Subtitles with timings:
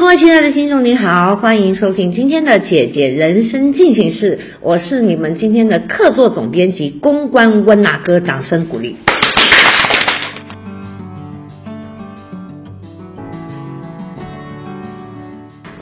[0.00, 8.96] 各位亲爱的听众，你好，欢迎收听今天的姐姐人生进行式，我是你们今天的客座总编辑公关温娜哥，掌声鼓励。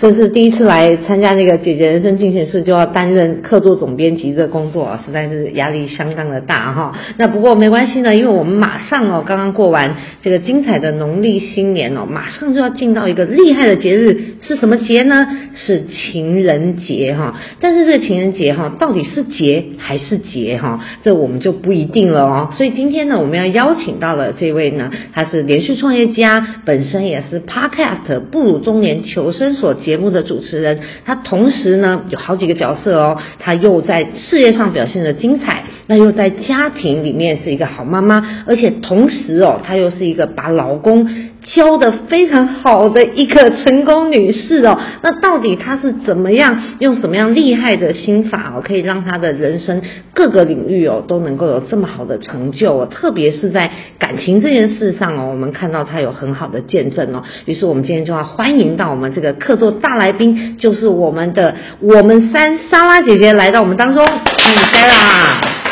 [0.00, 6.92] 这是第一次来参加那个姐姐人生进行式，就要担任客座总编辑这工作啊，实在是压力相当的大哈。
[7.16, 15.26] 那不过没关系呢，因为我们马上哦，刚刚过完这个精彩的农历新年哦，马上就要进到一个厉害的节日，是什么节呢？
[15.56, 17.34] 是情人节哈。
[17.58, 20.78] 但是这个情人节哈，到底是节还是节哈？
[21.02, 22.48] 这我们就不一定了哦。
[22.52, 29.74] 所以今天呢，我们要邀请到了这位呢，他是连续创业家，本身也是 Podcast 步入中年求生所。
[29.88, 41.08] 节目的主持人，他同时呢有好几个角色哦，他又在事业上表现的精彩，那又在家庭里面是一个好妈妈，而且同时哦，她又是一个把老公。
[41.54, 49.80] 教的非常好的一个成功女士哦，那到底她是怎么样用什么样厉害的心法哦，可以让她的人生
[50.12, 52.86] 各个领域哦都能够有这么好的成就哦？
[52.86, 57.22] 特别是在感情这件事上哦，我们看到她有很好的见证哦。
[57.46, 65.67] 于是我们今天就要欢迎到我们这个客座大来宾，就是我们的我们三莎拉姐姐来到我们当中，欢迎莎拉。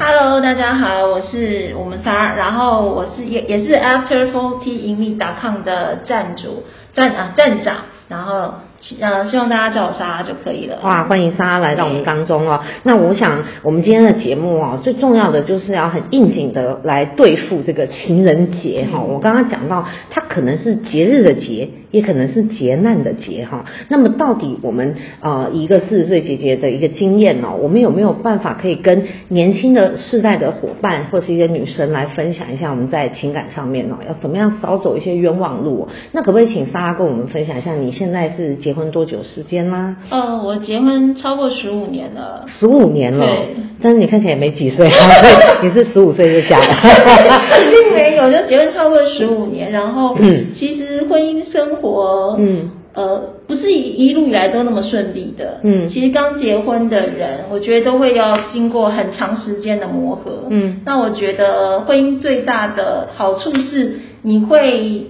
[0.00, 6.62] Hello，大家好，我是我们仨，然后我是也也是 After Forty 盈利 .com 的站主
[6.94, 8.54] 站啊站长，然后。
[9.00, 10.78] 呃，希望大家叫我莎拉就可以了。
[10.82, 12.60] 哇，欢迎莎莎来到我们当中哦。
[12.84, 19.00] 那我想，我们今天的节目哦，最重要的就是要很应景的来对付这个情人节哈。
[19.00, 23.64] 我刚刚讲到，它可能是节日的节，也可能是劫难的劫哈。
[23.88, 35.88] 那么，到底我们呃一个四十岁姐姐的一个经验哦，我们有没有办法可以跟年轻的世代的伙伴或是一些女生来分享一下我们在情感上面哦，要怎么样少走一些冤枉路？
[36.12, 38.67] 那可不可以请莎莎跟我们分享一下，你现在是？
[38.68, 39.96] 结婚多久时间啦？
[40.10, 42.44] 嗯，我结婚超过十五年了。
[42.46, 43.56] 十五年了，对。
[43.80, 44.86] 但是你看起来也没几岁，
[45.64, 46.66] 你是十五岁就嫁了？
[47.72, 55.88] 并没有，就结婚超过十五年，然后，嗯，其实婚姻生活，嗯，呃，不是一一路以来都那么顺利的，嗯。
[55.88, 60.82] 其实刚结婚的人，我觉得都会要经过很长时间的磨合，嗯。
[60.84, 65.06] 那我觉得婚姻最大的好处是你会。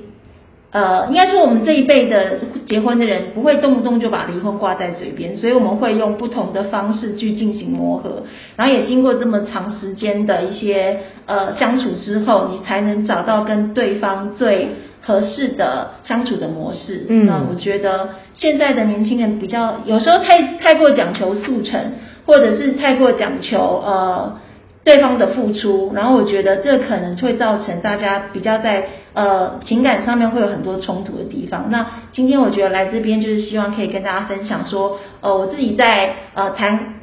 [0.71, 8.23] 呃，应该说我们这一辈的结婚的人不会动不动就把离婚挂在嘴边，所以我们会用不同的方式去进行磨合，
[8.55, 14.69] 然后也经过这么长时间的一些呃相处之后，你才能找到跟对方最
[15.01, 17.07] 合适的相处的模式。
[17.09, 21.81] 嗯，那我觉得现在的年轻人比较有时候太太过讲求速成，
[22.27, 24.39] 或者是太过讲求呃。
[24.84, 31.67] 对方的付出，然后我觉得这可能会造成大家比较在呃情感上面会有很多冲突的地方。
[31.71, 36.95] 那今天我觉得来这边就是希望可以跟大家分享说，呃，我自己在呃谈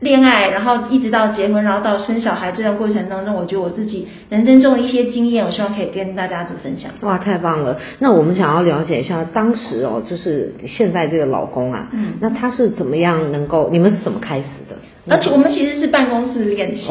[0.00, 6.90] 恋爱，然后一直到结婚，然后到生小孩这段过程当中，我觉得我自己人生中的一些经验，我希望可以跟大家做分享。
[7.02, 7.78] 哇，太棒了！
[8.00, 13.68] 那我们想要了解一下当时哦，就是现在这个老公啊，嗯，那他是怎么样能够？
[13.70, 14.74] 你们是怎么开始的？
[15.08, 16.88] 而且我们其实是办公室练习，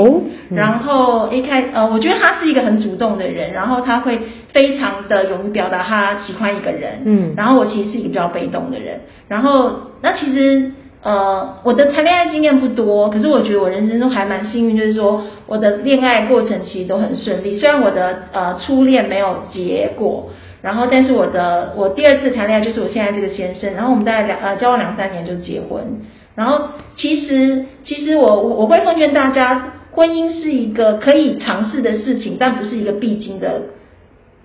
[0.50, 4.20] 然后一开呃，我觉得他是一个很主动的人，然后他会
[4.54, 10.72] 非常的勇于表达他喜欢一个人，嗯，然后我其实是一个比较被动的人，然后那其实
[11.04, 20.30] 呃，我的谈恋爱经验不多，可是我觉得我人生中还蛮幸运，就是说我的恋爱过程其实都很顺利，虽然我的呃初恋没有结果，
[20.62, 26.02] 然后但是我的我第二次谈恋爱就是我现在这个先生，然后我们大概两呃交往两三年就结婚。
[26.34, 33.62] 然后，其实，其实我我我会奉劝大家，婚姻是一个可以尝试的事情，但不是一个必经的、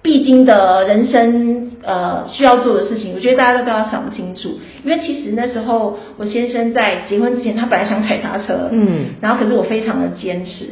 [0.07, 3.13] 必经的人生呃需要做的事情。
[3.13, 4.51] 我觉得大家都都要想清楚，
[4.85, 10.67] 因为其实那时候我先生在结婚之前，他本来想踩刹车，嗯，然后可是我非常的坚持，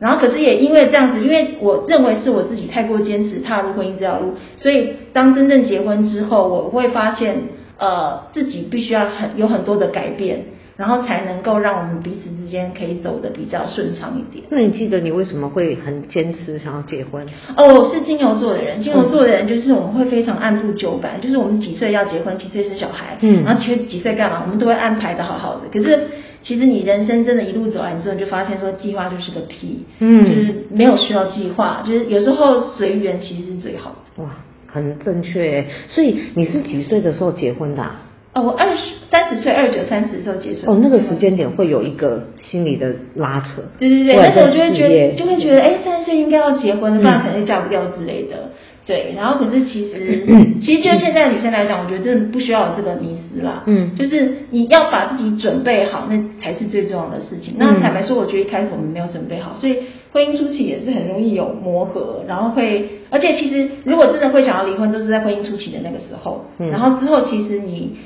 [0.00, 7.36] 然后可是也因为这样子，因为我认为是我自己太过坚持踏入婚姻这条路，所以当真正结婚之后，我会发现
[7.78, 10.46] 呃自己必须要很有很多的改变。
[10.76, 14.44] 然后才能够让我们彼此之间可以走的比较顺畅一点。
[14.50, 17.24] 那你记得你为什么会很坚持想要结婚？
[17.56, 18.82] 哦，是金牛座的人。
[18.82, 25.62] 金牛座的人就是我们会非常按部就班，就是我们几岁要结婚，几岁生小孩，嗯，然后其实几岁干嘛，我们都会安排的好好的。
[25.72, 26.08] 可是
[26.42, 34.22] 其实你人生真的一路走来之后，你就发现说计划就是个屁，嗯，就是没有需要计划，就是有时候随缘其实是最好的。
[34.22, 34.30] 哇，
[34.66, 35.64] 很正确。
[35.88, 37.84] 所以你是几岁的时候结婚的？
[38.32, 40.70] 哦，我二十三十岁，二九三十的时候结束。
[40.70, 43.60] 哦，那个时间点会有一个心理的拉扯。
[43.76, 48.50] 对对对，那时候就会觉得，就会觉得，哎，三十岁应该要结婚了，不然可能就嫁不掉之类的。
[48.86, 50.24] 对，然后可是其实，
[50.62, 53.64] 其实就现在女生来讲，我觉得真的不需要有这个迷失啦。
[53.66, 57.54] 嗯，就是你要把自己准备好，那才是最重要的事情。
[57.58, 59.76] 那坦白说，我觉得一开始我们没有准备好，所以
[60.12, 66.44] 婚姻初期也是很容易有磨合，然后会，而且其实如果真的会想要离婚，都是在婚姻初期的那个时候。
[66.58, 67.96] 嗯，然后之后其实你。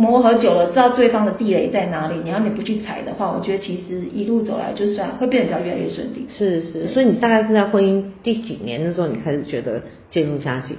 [0.00, 6.24] 磨合久了，知道对方的地雷在哪里，你要你不去踩的话，我觉得其实一路走来就算会变得比较越来越顺利。
[6.26, 10.74] 是是，所以你大概是在婚姻第几年的时候，你开始觉得渐入佳境？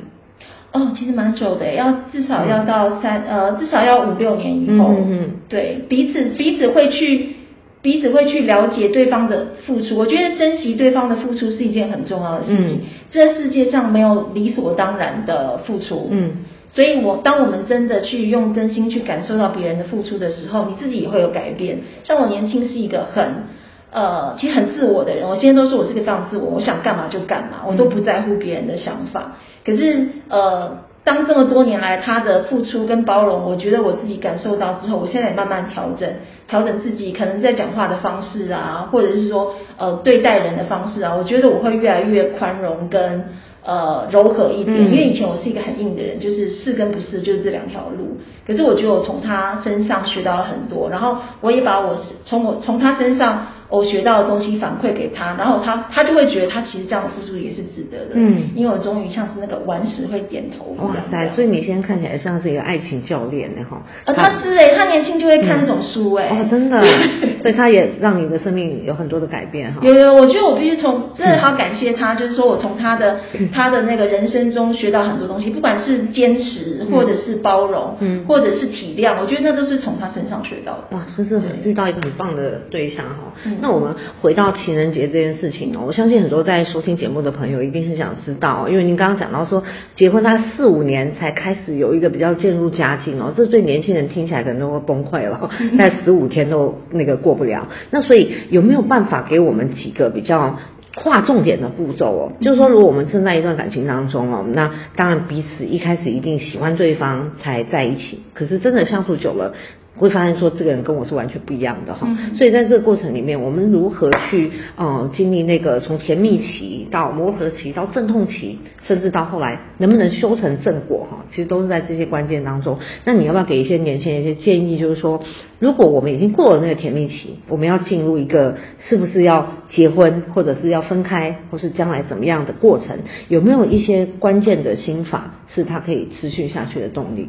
[0.74, 4.88] 哦，其实蛮久的，要至少要到三呃，至少要五六年以后。
[4.90, 5.30] 嗯嗯。
[5.48, 7.36] 对，彼此彼此会去
[7.84, 12.80] 彼此会去了解对方的付出，我觉得珍惜对方的付出是一件很重要的事情。
[13.12, 16.08] 这世界上没有理所当然的付出。
[16.10, 16.32] 嗯。
[16.74, 21.80] 所以，我当我们真的去用真心去感受到别人的付出的时候，你自己也会有改变。
[22.06, 23.44] 像我年轻是一个很
[23.92, 25.28] 呃，其实很自我的人。
[25.28, 29.34] 我现在都说我是个非常自我，我想干嘛就干嘛，我都不在乎别人的想法。
[29.66, 36.10] 可是呃，当这么多年来他的付出跟包容，我觉得我自己感受到之后，我现在也慢慢调整，
[36.48, 43.26] 调整自己可能在讲话的方式啊，或者是说呃对待人的方式啊，我觉得我会越来越宽容跟。
[43.64, 48.18] 呃，柔和一点，因为以前我是一个很硬的人，就是是跟不是就是这两条路。
[48.52, 53.48] 可是我觉得我从他身上学到了很多，然后我也把我从我从他身上。
[53.72, 58.16] 我学到的东西反馈给他，然后他他就会觉得他其实这样的付出也是值得的。
[58.16, 60.76] 嗯，因为我终于像是那个顽石会点头。
[60.86, 61.30] 哇塞！
[61.30, 63.82] 所以你现在看起来像是一个爱情教练呢，哈。
[64.04, 66.28] 啊，他是哎，他年轻就会看那种书哎。
[66.28, 66.84] 哦，真的。
[67.42, 69.80] 所以他也让你的生命有很多的改变哈。
[69.84, 73.22] 有有，我觉得我必须从真的好感谢他，就是说我从他的
[73.54, 80.98] 他的那个人生中学到很多东西，不管是坚持或者是包容，嗯，或者是体谅，我觉得那都是从他身上学到的。
[80.98, 83.34] 哇，真是很遇到一个很棒的对象哈。
[83.62, 89.64] 那我们回到情人节这件事情哦，我相信很多在收听节目的朋友一定很想知道，因为您刚刚讲到说
[89.96, 97.68] 结婚他四五年才开始有一个比较渐入佳境哦，这对年轻人听起来可能都会崩溃了，在十五天都那个过不了。
[97.90, 100.60] 那所以有没有办法给我们几个比较
[100.96, 102.32] 划重点的步骤哦？
[102.42, 109.54] 就是说，如果我们正在一段感情当中哦，那当然彼此一开始一定喜欢对方才在一起，可是真的相处久了。
[109.98, 122.80] 会发现说这个人跟我是完全不一样的哈，所以在这个过程里面，我们如何去呃经历那个从甜蜜期到磨合期到阵痛期，甚至到后来能不能修成正果哈，其实都是在这些关键当中。
[123.06, 124.80] 那你要不要给一些年轻人一些建议？
[124.80, 125.22] 就是说，
[125.60, 132.98] 如果我们已经过了那个甜蜜期，我们要进入一个是不是要结婚，或者是要分开，或是将来怎么样的过程，
[133.28, 137.28] 有没有一些关键的心法，是他可以持续下去的动力？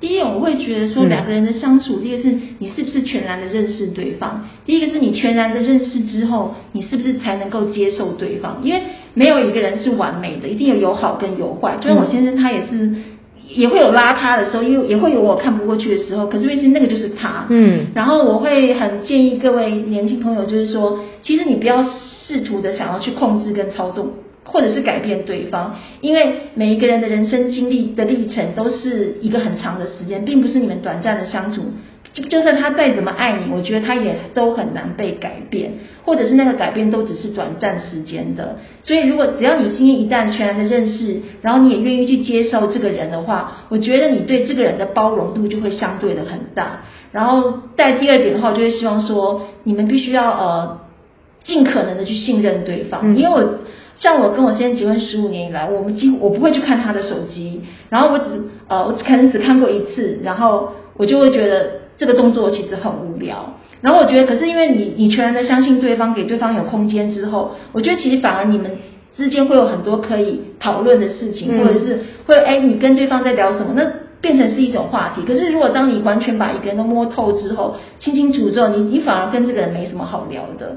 [0.00, 4.30] 第一，我会觉得说两个人的相处，第一个是你是不是全然的认识对方；
[4.64, 8.58] 第一个是你全然的认识之后，你是不是才能够接受对方？
[8.62, 8.80] 因为
[9.14, 11.76] 没有一个人是完美的，一定有有好跟有坏。
[11.80, 12.94] 就像我先生，他也是
[13.48, 16.26] 也会有邋遢的时候，因为也会有我看不过去的时候。
[16.28, 17.86] 可是因为那个就是他，嗯。
[17.94, 21.84] 然后我会很建议各位年轻朋友，就是说，其实你不要
[22.22, 24.08] 试图的想要去控制跟操纵。
[24.50, 31.62] 或者是改变对方，因为每一个人的人生经历的历程都是一个很长的时间，并不是你们短暂的相处。
[32.14, 35.72] 就就算他再怎么爱你，我觉得他也都很难被改变，
[36.04, 38.56] 或者是那个改变都只是短暂时间的。
[38.80, 46.80] 所以，如果只要你今天一旦全然的认识，然后你也愿意去接受这个人的话，我觉得你对这个人的包容度就会相对的很大。
[47.12, 50.80] 然后在第二点的话，我就会希望说，你们必须要呃
[51.44, 53.58] 尽可能的去信任对方，因为我。
[53.98, 58.24] 像我跟我先生结婚十五年以来，我们几乎我不会去看他的手机，然后我只
[58.68, 63.54] 呃我可能只看过一次，然后我就会觉得这个动作其实很无聊。
[63.80, 68.70] 然后我觉得，可是因为你你全然的相信对方，给对方有空间之后，我觉得其实反而你们
[69.16, 73.84] 之间会有很多可以讨论的事情，或者是会哎你跟对方在聊什么，那
[74.20, 75.22] 变成是一种话题。
[75.26, 80.76] 可是如果当你完全把一个人都摸透之后，清清楚之后，你你反而跟这个人没什么好聊的。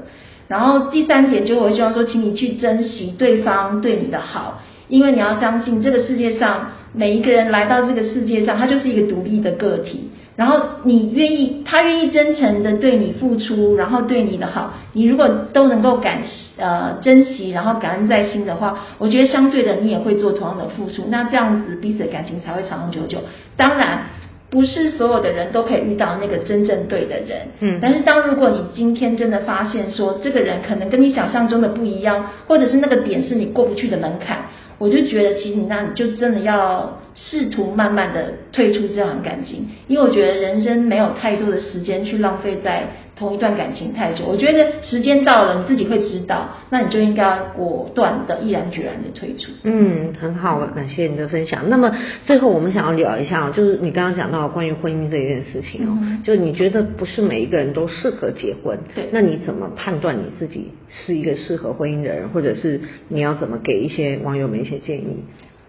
[0.52, 10.10] 然后第三点就我希望说，请你去珍惜对方对你的好，因为你要相信这个世界上每一个人来到这个世界上，他就是一个独立的个体。
[10.36, 16.18] 然后你愿意，他愿意真诚的对你付出，然后对你的好，你如果都能够感
[16.58, 23.20] 呃珍惜，然后感恩在心的话，我觉得相对的你也会做同样的付出，那这样子彼此的感情才会长长久久。
[23.56, 24.04] 当然。
[24.52, 34.36] 不是所有的人都可以遇到那个真正对的人，嗯，但是当如果你今天真的发现说这个人可能跟你想象中的不一样，或者是那个点是你过不去的门槛，
[34.76, 42.86] 我就觉得其实那你就真的要试图慢慢的退出这段感情，因为我觉得人生没有太多的时间去浪费在。
[43.22, 49.52] 同一段感情太久，我觉得时间到了，你自己会知道，那你就应该果断的、毅然决然的退出。
[49.62, 51.68] 嗯，很好，感谢你的分享。
[51.68, 59.08] 那么最后我们想要聊一下，就是你刚刚讲到关于婚姻这件事情哦，就你觉得不是每一个人都适合结婚，对？
[59.12, 65.22] 那你怎么判断你自己是一个适合婚姻的人，或者是你要怎么给一些网友们一些建议？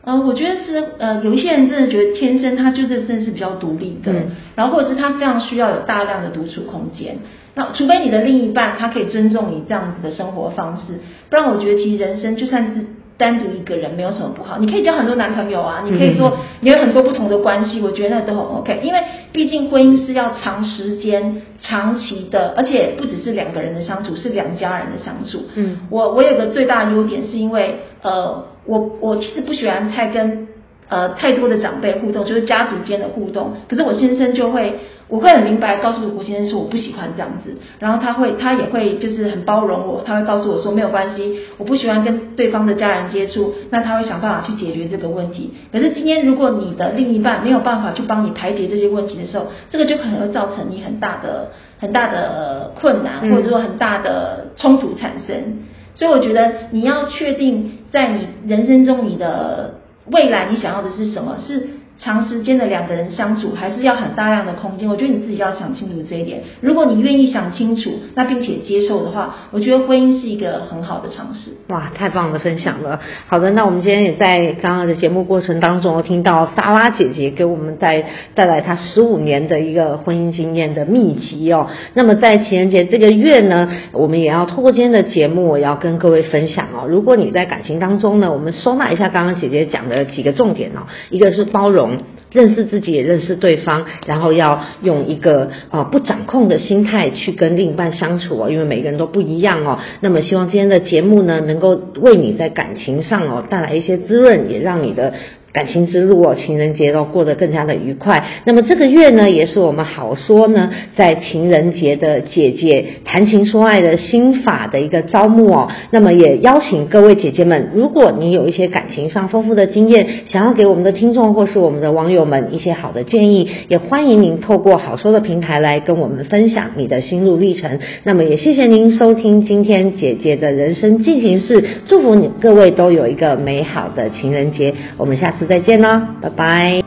[0.05, 4.11] 呃，我觉得是呃，有一些人真的觉得天生他就是真的是比较独立的，
[4.55, 7.17] 然后或者是他非常需要有大量的独处空间。
[7.55, 14.57] 那除非你的另一半他可以尊重你这样子的生活方式，不然我觉得其实人生就算是单独一个人没有什么不好。
[14.57, 18.81] 你可以交很多男朋友啊，你可以说你有很多不同的关系，我觉得那都很 OK。
[18.83, 18.99] 因为
[19.31, 25.43] 毕竟婚姻是要长时间、长期的，而且不只是两个人的相处，是两家人的相处。
[25.55, 28.47] 嗯，我我有个最大的优点是因为呃。
[28.65, 30.47] 我我其实不喜欢太跟
[30.89, 33.53] 呃太多的长辈互动，就是家族间的互动。
[33.67, 34.73] 可是我先生就会，
[35.07, 45.51] 我会很明白告诉我先生说我不喜欢这样子，然后他会他也会就是很包容我，他会告诉我说没有关系，我不喜欢跟对方的家人接触，那他会想办法去解决这个问题。
[45.71, 55.63] 可是今天如果你的另一半没有办法去帮你排解这些问题的时候，这个就可能会造成你很大的很大的困难，或者说很大的冲突产生。
[55.95, 59.75] 所以我觉得你要确定，在你人生中你的
[60.07, 61.37] 未来，你想要的是什么？
[61.39, 61.69] 是。
[61.95, 64.89] 长时间的两个人相处，还是要很大量的空间。
[64.89, 66.41] 我觉得你自己要想清楚这一点。
[66.59, 71.51] 如果你愿意想清楚，那并且接受的话，我觉得婚姻是一个很好的尝试。
[71.69, 72.99] 哇，太棒的分享了！
[73.27, 81.67] 好的，那我们今天也在刚刚的节目过程当中，听到莎拉姐姐给我们带带来她十五年的一个婚姻经验的秘籍哦。
[81.93, 86.87] 那么在情人节这个月呢，我们也要透过今天的节目，我要跟各位分享哦。
[86.87, 91.82] 如果你在感情当中呢，我们收纳一下刚刚姐姐讲的几个重点哦，一个是包容。
[92.31, 99.79] 认识自己，也认识对方，然后要用一个啊不掌控的心态去跟另一半相处哦，因为每个人都不一样哦。
[100.01, 105.13] 那么希望今天的节目呢，能够为你在感情上哦带来一些滋润，也让你的。
[105.53, 108.41] 感情之路哦，情人节都过得更加的愉快。
[108.43, 115.69] 那么这个月呢，也是我们好说呢，在情人节的姐姐谈情说爱的心法的一个招募哦。
[115.91, 127.77] 那么也邀请各位姐姐们，如果你有一些感情上丰富的经验，想要给我们的听众或是我们的网友们一些好的建议，也欢迎您透过好说的平台来跟我们分享你的心路历程。
[128.03, 134.73] 那么也谢谢您收听今天姐姐的人生进行式，祝福你各位都有一个美好的情人节。
[134.97, 135.42] 我们下次。
[135.45, 136.83] 再见了，拜拜。